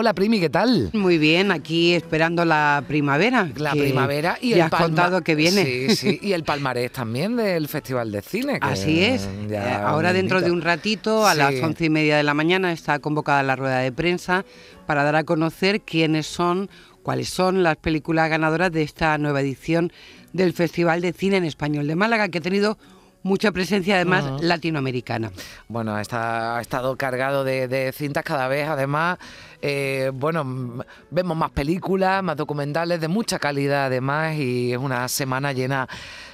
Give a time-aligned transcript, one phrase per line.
[0.00, 0.88] Hola Primi, ¿qué tal?
[0.94, 3.50] Muy bien, aquí esperando la primavera.
[3.56, 5.62] La primavera y el has contado que viene.
[5.62, 8.60] Sí, sí, y el palmarés también del Festival de Cine.
[8.60, 9.28] que Así es.
[9.50, 10.46] Eh, Ahora dentro invita.
[10.46, 11.38] de un ratito, a Sí.
[11.38, 14.46] las once y media de la mañana, está convocada la rueda de prensa
[14.86, 16.70] para dar a conocer quiénes son,
[17.02, 19.92] cuáles son las películas ganadoras de esta nueva edición
[20.32, 22.78] del Festival de Cine en Español de Málaga, que ha tenido
[23.22, 25.30] mucha presencia además latinoamericana.
[25.68, 29.18] Bueno, está, ha estado cargado de, de cintas cada vez, además,
[29.62, 35.52] eh, bueno, vemos más películas, más documentales de mucha calidad además y es una semana
[35.52, 35.88] llena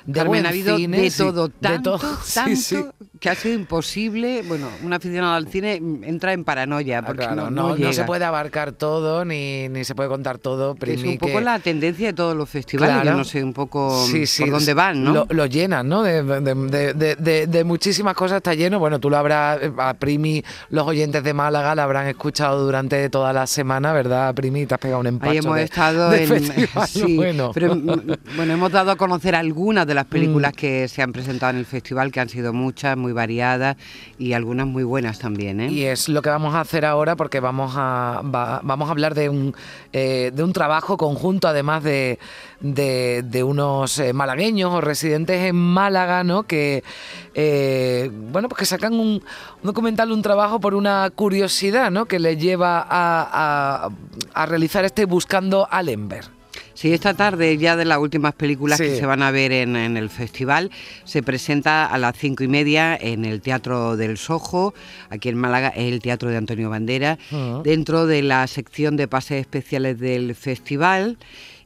[0.06, 2.84] de Carmen, buen ha habido cine, de sí, todo, de tanto, todo, tanto, sí.
[3.18, 4.42] que ha sido imposible.
[4.46, 7.68] Bueno, un aficionado al cine mm, entra en paranoia Ah, porque claro, no, no, no
[7.70, 7.92] no llega.
[7.92, 10.72] se puede abarcar todo ni, ni se puede contar todo.
[10.74, 13.52] Es Primi, un poco que- la tendencia de todos los festivales, yo no sé un
[13.52, 15.12] poco Sí, sí, por dónde van, ¿no?
[15.12, 16.02] Lo, lo llenan, ¿no?
[16.02, 18.78] De, de- de- de- de- de muchísimas cosas está lleno.
[18.78, 23.10] Bueno, tú lo habrás, eh, a Primi, los oyentes de Málaga la habrán escuchado durante
[23.10, 24.66] toda la semana, ¿verdad, Primi?
[24.66, 27.50] Te has pegado un empacho Ahí hemos de- estado de en festival, sí, bueno.
[27.52, 27.86] pero mm,
[28.36, 30.56] bueno, hemos dado a conocer algunas de las películas Mm.
[30.56, 33.76] que se han presentado en el festival, que han sido muchas, muy variadas
[34.18, 35.72] y algunas muy buenas también, ¿eh?
[35.72, 39.14] Y es lo que vamos a hacer ahora porque vamos a, va- vamos a hablar
[39.14, 39.54] de un,
[39.92, 42.18] eh, de un trabajo conjunto, además de,
[42.60, 46.44] de, de unos eh, malagueños o residentes en Málaga, ¿no?
[46.44, 46.84] Que,
[48.30, 49.22] bueno, pues que sacan un, un
[49.62, 52.06] documental, un trabajo por una curiosidad, ¿no?
[52.06, 53.88] Que les lleva a, a-
[54.34, 56.35] a realizar este Buscando Ember.
[56.76, 59.96] Sí, esta tarde ya de las últimas películas que se van a ver en, en
[59.96, 60.70] el festival
[61.04, 64.74] se presenta a las cinco y media en el Teatro del Sojo,
[65.08, 67.62] aquí en Málaga, es el Teatro de Antonio Bandera, Ujú.
[67.62, 71.16] dentro de la sección de pases especiales del festival.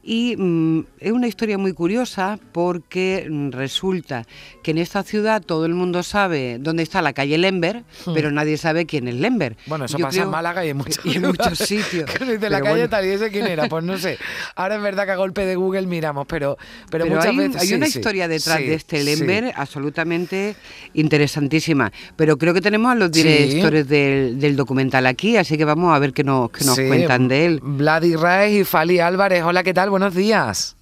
[0.03, 4.25] Y mm, es una historia muy curiosa porque mm, resulta
[4.63, 8.57] que en esta ciudad todo el mundo sabe dónde está la calle Lember, pero nadie
[8.57, 9.53] sabe quién es Lember.
[9.65, 9.69] Hmm.
[9.69, 12.09] Bueno, eso Yo pasa en Málaga y en muchos, y en muchos sitios.
[12.19, 12.89] Dice la calle bueno.
[12.89, 14.17] tal y ese quién era, pues no sé.
[14.55, 16.57] Ahora es verdad que a golpe de Google miramos, pero,
[16.89, 19.03] pero, Pero muchas hay, un- veces hay sí, una sí, historia detrás sí, de este.
[19.03, 20.55] Lember absolutamente
[20.93, 21.91] interesantísima.
[22.15, 25.99] Pero creo que tenemos a los directores del, del documental aquí, así que vamos a
[25.99, 27.59] ver qué nos, qué nos cuentan de él.
[27.61, 29.43] Vladi Raez y Fali Álvarez.
[29.43, 29.90] Hola, ¿qué tal?
[29.91, 30.77] Buenos días.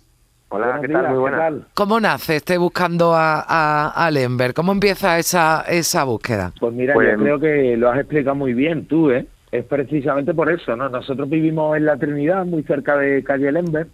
[0.50, 1.09] Hola, ¿qué tal?
[1.09, 1.52] Muy buena.
[1.74, 4.53] ¿Cómo nace este buscando a, a, a Lember?
[4.53, 6.53] ¿Cómo empieza esa, esa búsqueda?
[6.59, 9.25] Pues mira, Pues- yo creo que lo has explicado muy bien tú, ¿eh?
[9.52, 10.90] Es precisamente por eso, ¿no?
[10.90, 13.88] Nosotros vivimos en la Trinidad, muy cerca de calle Lember,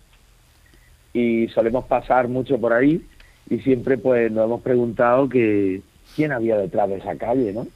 [1.13, 3.01] y solemos pasar mucho por ahí,
[3.49, 5.81] y siempre pues nos hemos preguntado que
[6.13, 7.67] quién había detrás de esa calle, ¿no?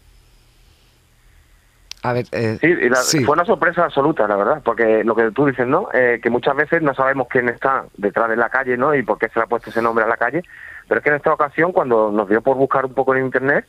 [2.02, 3.24] A ver, eh, Sí, la- sí.
[3.26, 5.90] fue una sorpresa absoluta, la verdad, porque lo que tú dices, ¿no?
[5.94, 8.96] Eh, que muchas veces no sabemos quién está detrás de la calle, ¿no?
[8.96, 10.44] Y por qué se le ha puesto ese nombre a la calle.
[10.88, 13.66] Pero es que en esta ocasión, cuando nos dio por buscar un poco en internet,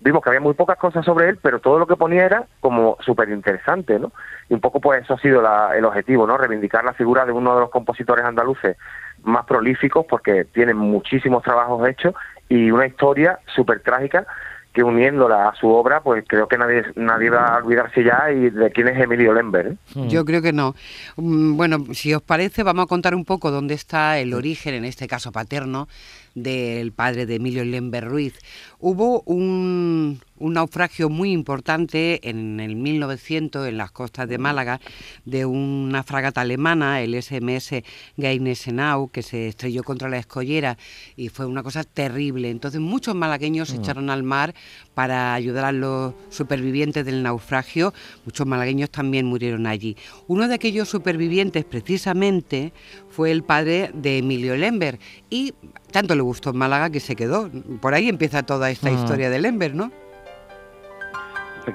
[0.00, 2.98] vimos que había muy pocas cosas sobre él, pero todo lo que ponía era como
[3.00, 4.12] súper interesante, ¿no?
[4.50, 6.36] Y un poco, pues, eso ha sido la- el objetivo, ¿no?
[6.36, 8.76] Reivindicar la figura de uno de los compositores andaluces
[9.22, 12.14] más prolíficos, porque tiene muchísimos trabajos hechos
[12.48, 14.26] y una historia súper trágica
[14.72, 18.50] que uniéndola a su obra, pues creo que nadie nadie va a olvidarse ya y
[18.50, 19.66] de quién es Emilio Lember.
[19.66, 19.76] ¿eh?
[19.94, 20.08] Mm.
[20.08, 20.74] Yo creo que no.
[21.16, 24.84] Mm, Bueno, si os parece, vamos a contar un poco dónde está el origen, en
[24.84, 25.88] este caso paterno,
[26.34, 28.34] del padre de Emilio Lember Ruiz.
[28.78, 34.80] Hubo un, un naufragio muy importante en el 1900 en las costas de Málaga
[35.24, 37.82] de una fragata alemana, el SMS
[38.16, 40.78] Geinesenau, que se estrelló contra la escollera
[41.16, 42.50] y fue una cosa terrible.
[42.50, 44.54] Entonces muchos malagueños se echaron al mar
[44.94, 47.94] para ayudar a los supervivientes del naufragio.
[48.24, 49.96] Muchos malagueños también murieron allí.
[50.26, 52.72] Uno de aquellos supervivientes precisamente
[53.10, 54.98] fue el padre de Emilio Lember
[55.32, 55.54] y
[55.90, 57.48] tanto le gustó en Málaga que se quedó.
[57.80, 58.92] Por ahí empieza toda esta Ah.
[58.92, 59.90] historia de Lember, ¿no?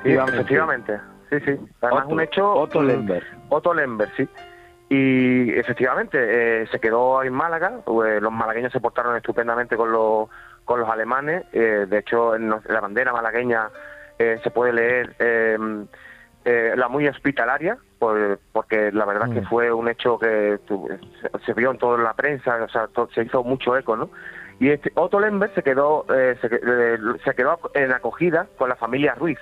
[0.03, 0.99] Sí, efectivamente.
[1.29, 1.51] Sí, sí.
[1.81, 2.51] Además, Otto- un hecho.
[2.53, 3.23] Otto mm, Lember.
[3.49, 4.27] Otto Lember, sí.
[4.89, 6.17] Y efectivamente,
[6.61, 7.81] eh, se quedó en Málaga.
[7.85, 10.29] pues, los malagueños se portaron estupendamente con los,
[10.65, 11.43] con los alemanes.
[11.51, 13.69] eh, de hecho, en la bandera malagueña
[14.19, 15.57] eh, se puede leer eh,
[16.45, 19.47] eh, la muy hospitalaria, por- porque la verdad que Mm.
[19.47, 20.87] fue un hecho que tu-
[21.21, 24.09] se, se vio en toda la prensa, o sea, to- se hizo mucho eco, ¿no?
[24.59, 28.69] Y este Otto Lember se quedó, eh, se, que- eh, se quedó en acogida con
[28.69, 29.39] la familia Ruiz.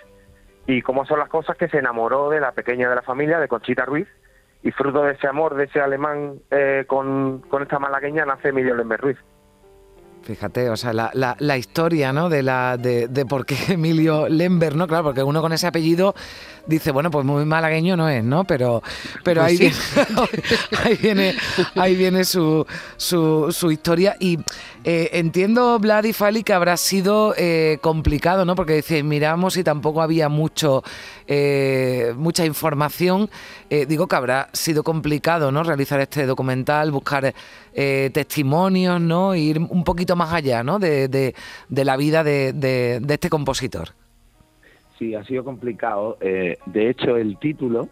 [0.67, 3.47] Y cómo son las cosas que se enamoró de la pequeña de la familia, de
[3.47, 4.07] Conchita Ruiz,
[4.63, 8.75] y fruto de ese amor de ese alemán eh, con, con esta malagueña nace Emilio
[8.75, 9.17] Lember Ruiz.
[10.25, 12.29] Fíjate, o sea, la, la, la historia, ¿no?
[12.29, 14.87] De la de, de, por qué Emilio Lember, ¿no?
[14.87, 16.15] Claro, porque uno con ese apellido
[16.65, 18.43] dice, bueno, pues muy malagueño no es, ¿no?
[18.43, 18.81] Pero,
[19.23, 19.99] pero Pues ahí, sí.
[20.01, 21.35] viene, ahí viene,
[21.75, 22.65] ahí viene su,
[22.97, 24.15] su, su historia.
[24.19, 24.39] Y
[24.83, 28.55] eh, entiendo, Vlad y Fali, que habrá sido eh, complicado, ¿no?
[28.55, 30.83] Porque dice, miramos y tampoco había mucho,
[31.27, 33.29] eh, mucha información.
[33.69, 35.61] Digo que habrá sido complicado, ¿no?
[35.61, 37.33] Realizar este documental, buscar
[37.75, 39.35] eh, testimonios, ¿no?
[39.35, 40.79] Ir un poquito más allá, ¿no?
[40.79, 41.33] De,
[41.69, 43.89] la vida de, de- este compositor.
[44.97, 46.17] Sí, ha sido complicado.
[46.21, 47.89] Eh, de hecho, el título,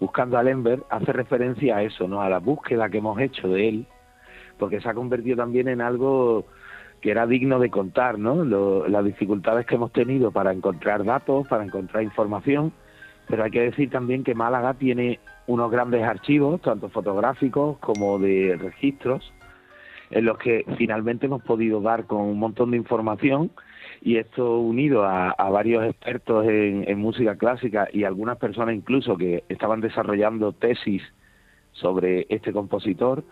[0.00, 2.22] Buscando a Lember, hace referencia a eso, ¿no?
[2.22, 3.86] A la búsqueda que hemos hecho de él,
[4.58, 6.46] porque se ha convertido también en algo
[7.02, 8.44] que era digno de contar, ¿no?
[8.44, 12.72] Lo- las dificultades que hemos tenido para encontrar datos, para encontrar información,
[13.28, 18.56] pero hay que decir también que Málaga tiene unos grandes archivos, tanto fotográficos como de
[18.56, 19.32] registros,
[20.10, 23.50] en los que finalmente hemos podido dar con un montón de información
[24.00, 29.80] y esto unido a, varios expertos en música clásica y algunas personas incluso que estaban
[29.80, 31.02] desarrollando tesis
[31.72, 33.24] sobre este compositor,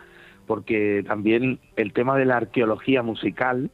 [0.47, 3.71] porque también el tema de la arqueología musical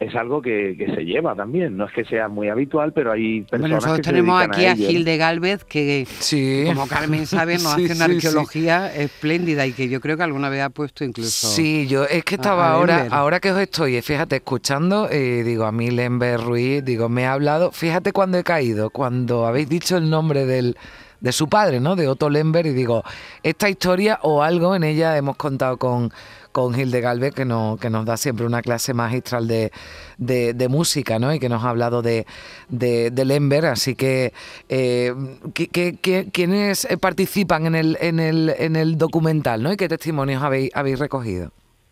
[0.00, 3.40] es algo que, que se lleva también, no es que sea muy habitual, pero hay
[3.40, 4.88] personas Bueno, nosotros que tenemos aquí a, ello, ¿no?
[4.90, 6.62] Gil de Galvez, que Sí.
[6.66, 8.26] como Carmen sabe, nos Sí, hace una sí, sí.
[8.26, 11.48] arqueología espléndida y que yo creo que alguna vez ha puesto incluso...
[11.48, 13.12] Sí, yo es que a- estaba a ahora, Lember.
[13.14, 17.32] ahora que os estoy, fíjate, escuchando, eh, digo, a mí Lember Ruiz, digo, me ha
[17.32, 20.76] hablado, fíjate cuando he caído, cuando habéis dicho el nombre del,
[21.20, 21.96] de su padre, ¿no?
[21.96, 23.02] De Otto Lember, y digo,
[23.42, 26.12] esta historia o algo en ella hemos contado con,
[26.52, 29.72] con Gil de Galvez, que, no, que nos da siempre una clase magistral de,
[30.16, 31.34] de, de música, ¿no?
[31.34, 32.24] Y que nos ha hablado de,
[32.68, 34.32] de, de Lember, así que,
[34.68, 35.12] eh,
[35.54, 39.72] ¿qué- qué- qué- ¿quiénes participan en el, en, el, en el documental, ¿no?
[39.72, 41.50] ¿Y qué testimonios habéis, habéis recogido?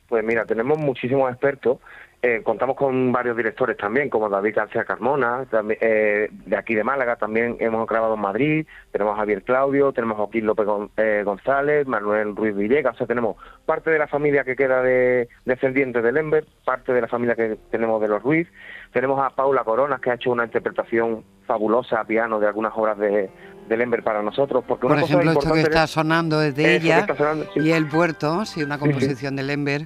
[0.09, 1.79] Pues mira, tenemos muchísimos expertos.
[2.23, 6.83] Eh, contamos con varios directores también, como David García Carmona, también, eh, de aquí de
[6.83, 10.67] Málaga, también hemos grabado en Madrid, tenemos a Javier Claudio, tenemos a Joaquín López
[10.97, 13.37] eh, González, Manuel Ruiz Villegas, o sea, tenemos
[13.67, 17.59] parte de la familia que queda de descendientes de Lember, parte de la familia que
[17.71, 18.49] tenemos de los Ruiz,
[18.93, 22.99] tenemos a Paula Coronas, que ha hecho una interpretación fabulosa a piano de algunas obras
[22.99, 23.31] de,
[23.69, 26.57] de Lember para nosotros, porque Por una cosa ejemplo, esto que está es- sonando es
[26.57, 27.61] de Eso que ella está sonando, sí.
[27.61, 29.83] y El Puerto, sí, una composición de Lember.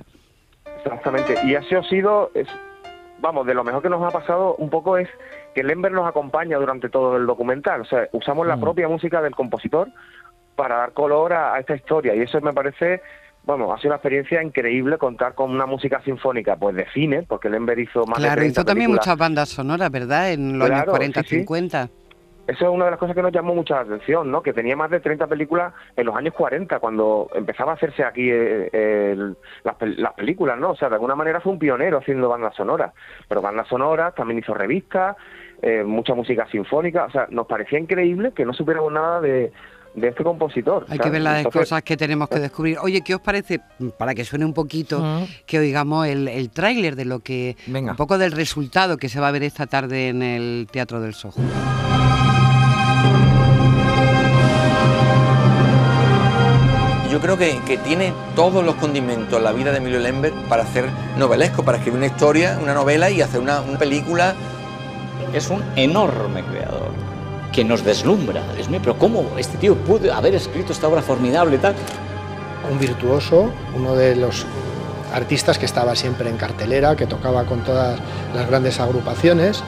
[0.84, 1.34] Exactamente.
[1.44, 2.48] Y así ha sido, es,
[3.20, 5.08] vamos, de lo mejor que nos ha pasado un poco es
[5.54, 7.82] que Lember nos acompaña durante todo el documental.
[7.82, 8.60] O sea, usamos la Mm.
[8.60, 9.88] propia música del compositor
[10.56, 12.14] para dar color a, a esta historia.
[12.14, 13.00] Y eso me parece,
[13.44, 17.48] bueno, ha sido una experiencia increíble contar con una música sinfónica, pues de cine, porque
[17.48, 19.06] Lember hizo más de Claro, 30 hizo también películas.
[19.06, 20.32] muchas bandas sonoras, ¿verdad?
[20.32, 21.36] En los años Claro, 40, sí, sí.
[22.50, 22.52] 50.
[22.52, 24.42] Eso es una de las cosas que nos llamó mucha atención, ¿no?
[24.42, 28.28] Que tenía más de 30 películas en los años 40, cuando empezaba a hacerse aquí
[28.30, 28.70] eh,
[29.12, 30.70] el- las, pel- las películas, ¿no?
[30.70, 32.92] O sea, de alguna manera fue un pionero haciendo bandas sonoras.
[33.28, 35.16] Pero bandas sonoras, también hizo revistas,
[35.62, 37.04] eh, mucha música sinfónica.
[37.04, 39.52] O sea, nos parecía increíble que no supiéramos nada de,
[39.94, 40.84] de este compositor.
[40.88, 41.02] Hay ¿sabes?
[41.02, 42.78] que ver las Entonces, cosas que tenemos que descubrir.
[42.80, 43.60] Oye, ¿qué os parece,
[43.98, 45.26] para que suene un poquito, Ujú.
[45.46, 47.90] que oigamos el, el tráiler de lo que, Venga.
[47.92, 51.14] un poco del resultado que se va a ver esta tarde en el Teatro del
[51.14, 51.40] Sojo?
[57.10, 60.88] Yo creo que, que tiene todos los condimentos la vida de Emilio Lambert para hacer
[61.18, 64.34] novelesco, para escribir una historia, una novela y hacer una, una película.
[65.32, 66.90] Es un enorme creador
[67.52, 68.42] que nos deslumbra.
[68.54, 71.74] Dios mío, pero ¿cómo este tío pudo haber escrito esta obra formidable y tal?
[72.70, 74.46] un virtuoso, uno de los
[75.12, 77.98] artistas que estaba siempre en cartelera, que tocaba con todas
[78.34, 79.62] las grandes agrupaciones.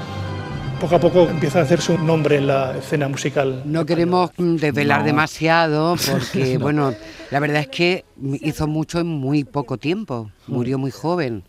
[0.82, 3.62] Poco a poco empieza a hacerse un nombre en la escena musical.
[3.64, 5.06] No queremos desvelar No.
[5.06, 6.92] demasiado porque, bueno,
[7.30, 8.04] la verdad es que
[8.40, 10.32] hizo mucho en muy poco tiempo.
[10.48, 11.44] Murió muy joven.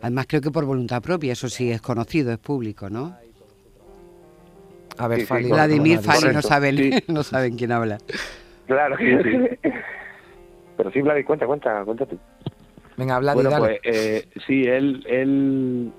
[0.00, 3.16] Además, creo que por voluntad propia, eso sí es conocido, es público, ¿no?
[4.98, 5.48] A ver, Sí, Fali.
[5.48, 6.90] Vladimir ¿cómo lo Fali no saben, sí.
[7.06, 7.98] no saben quién habla.
[8.66, 9.22] Claro que
[9.62, 9.70] sí.
[10.76, 12.18] Pero sí, Vladi, cuenta, cuenta, cuenta tú.
[12.96, 15.92] Venga, Vladi, Bueno, pues eh, sí, él, él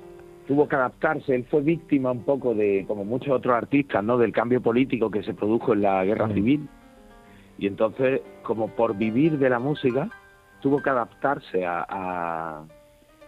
[0.47, 4.17] tuvo que adaptarse, él fue víctima un poco de, como muchos otros artistas, ¿no?
[4.17, 6.67] Del cambio político que se produjo en la guerra civil.
[7.57, 10.09] Y entonces, como por vivir de la música,
[10.61, 12.63] tuvo que adaptarse a, a,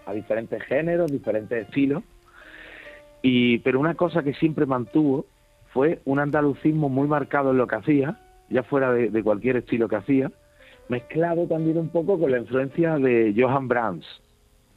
[0.06, 2.04] a diferentes géneros, diferentes estilos.
[3.22, 5.26] Y, pero una cosa que siempre mantuvo
[5.74, 8.20] fue un andalucismo muy marcado en lo que hacía,
[8.50, 10.32] ya fuera de, de cualquier estilo que hacía,
[10.90, 14.06] mezclado también un poco con la influencia de Johann Brahms,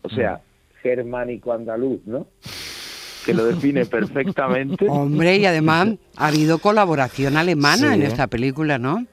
[0.02, 0.40] o sea,
[0.82, 2.26] germánico andaluz, ¿no?
[3.24, 4.86] Que lo define perfectamente.
[4.88, 7.94] Hombre, y además ha habido colaboración alemana Sí.
[7.94, 9.04] en esta película, ¿no?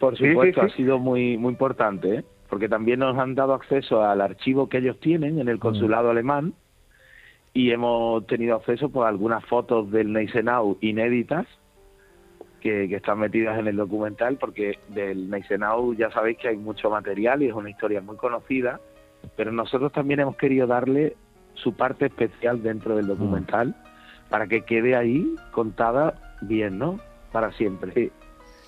[0.00, 0.66] Por Sí, sí, supuesto, sí.
[0.72, 2.24] ha sido muy muy importante, ¿eh?
[2.48, 6.52] porque también nos han dado acceso al archivo que ellos tienen en el consulado alemán
[7.52, 11.46] y hemos tenido acceso pues, a algunas fotos del Neisenau inéditas
[12.60, 16.90] que, que, están metidas en el documental, porque del Neisenau ya sabéis que hay mucho
[16.90, 18.80] material y es una historia muy conocida,
[19.36, 21.16] pero nosotros también hemos querido darle
[21.54, 23.74] su parte especial dentro del documental
[24.28, 26.98] para que quede ahí contada bien, ¿no?
[27.32, 28.10] Para siempre.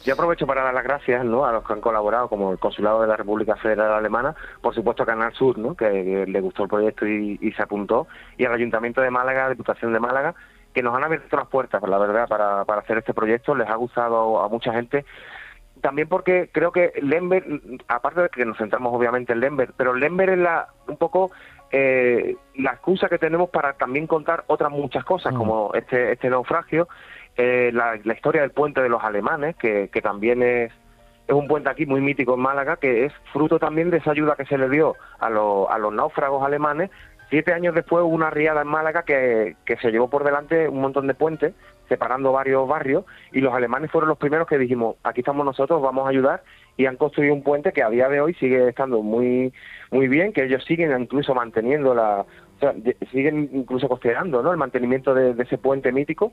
[0.04, 1.44] Yo aprovecho para dar las gracias ¿no?
[1.44, 5.02] a los que han colaborado, como el Consulado de la República Federal Alemana, por supuesto
[5.02, 5.74] a Canal Sur, ¿no?
[5.74, 8.06] que, le gustó el proyecto y, se apuntó,
[8.38, 10.36] y al Ayuntamiento de Málaga, Diputación de Málaga,
[10.72, 13.56] que nos han abierto las puertas, la verdad, para, para hacer este proyecto.
[13.56, 15.04] Les ha gustado a mucha gente
[15.80, 17.44] también porque creo que Lember,
[17.88, 21.30] aparte de que nos centramos obviamente en Lember, pero Lember es la, un poco
[21.70, 25.36] eh, la excusa que tenemos para también contar otras muchas cosas, mm.
[25.36, 26.88] como este, este naufragio,
[27.36, 30.72] eh, la, historia del puente de los alemanes, que, que también es,
[31.26, 34.36] es un puente aquí muy mítico en Málaga, que es fruto también de esa ayuda
[34.36, 36.90] que se le dio a, a los náufragos alemanes.
[37.28, 40.80] Siete años después hubo una riada en Málaga que, que se llevó por delante un
[40.80, 41.54] montón de puentes,
[41.88, 46.06] separando varios barrios, y los alemanes fueron los primeros que dijimos, aquí estamos nosotros, vamos
[46.06, 46.42] a ayudar,
[46.76, 49.52] y han construido un puente que a día de hoy sigue estando muy
[49.90, 52.74] muy bien, que ellos siguen incluso manteniendo la, o sea,
[53.12, 54.50] siguen incluso costeando ¿no?
[54.50, 56.32] el mantenimiento de, ese puente mítico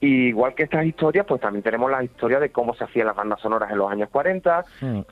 [0.00, 3.40] igual que estas historias, pues también tenemos la historia de cómo se hacían las bandas
[3.40, 4.64] sonoras en los años 40,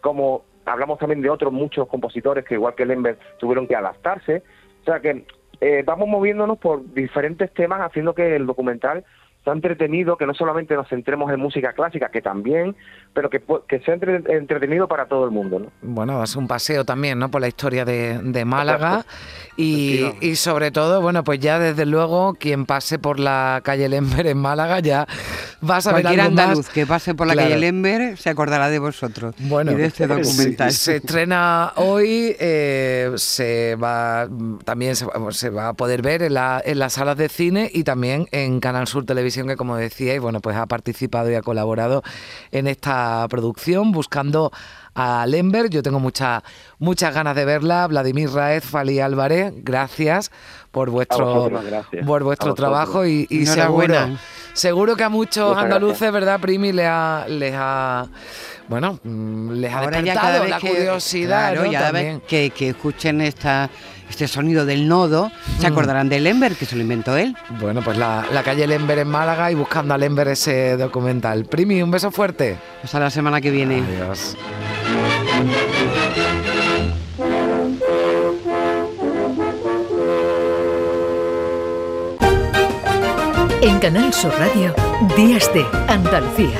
[0.03, 4.43] como hablamos también de otros muchos compositores que igual que Lember tuvieron que adaptarse.
[4.83, 5.25] O sea que
[5.61, 9.05] eh, vamos moviéndonos por diferentes temas haciendo que el documental
[9.45, 12.77] sea entretenido, que no solamente nos centremos en música clásica, que también,
[13.13, 15.59] pero que, que sea entretenido para todo el mundo.
[15.59, 15.67] ¿no?
[15.83, 17.31] Bueno, es un paseo también ¿no?
[17.31, 19.05] por la historia de, de Málaga
[19.57, 24.27] y, y, sobre todo, bueno, pues ya desde luego quien pase por la calle Lember
[24.27, 25.07] en Málaga ya
[25.69, 28.79] va a saber Cualquier algo andaluz que pase por la calle Lember se acordará de
[28.79, 30.73] vosotros bueno, y de este documental.
[30.73, 34.29] Se, estrena hoy, eh, se va
[34.65, 37.85] también se, se, va a poder ver en, la, en las salas de cine y
[37.85, 42.03] también en Canal Sur Televisión que como decíais, bueno, pues ha participado y ha colaborado
[42.51, 44.53] en esta producción buscando
[44.95, 45.71] a Lember.
[45.71, 46.43] Yo tengo muchas
[46.79, 47.87] muchas ganas de verla.
[47.87, 50.31] Vladimir Raez, Fali Álvarez, gracias
[50.71, 51.51] por vuestro,
[52.07, 53.95] por vuestro trabajo y, seguro,
[54.53, 56.73] seguro que a muchos andaluces, ¿verdad, Primi?
[56.73, 58.09] Les ha, les ha
[58.69, 61.55] bueno, mm, les ha Ahora despertado la curiosidad.
[61.55, 63.69] Claro, que, que escuchen esta
[64.13, 65.73] este sonido del nodo, se mm.
[65.73, 67.35] acordarán de Lember, que se lo inventó él.
[67.61, 71.47] Bueno, pues la, calle Lember en Málaga y buscando a Lember ese documental.
[71.47, 72.59] Primi, un beso fuerte.
[72.85, 73.83] Hasta la semana que viene.
[73.83, 74.37] Adiós.
[83.63, 84.75] En Canal Sur Radio,
[85.17, 86.59] Días de Andalucía.